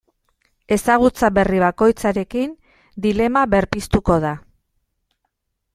Ezagutza 0.75 1.29
berri 1.35 1.59
bakoitzarekin 1.63 2.57
dilema 3.07 3.45
berpiztuko 3.53 4.21
da. 4.29 4.33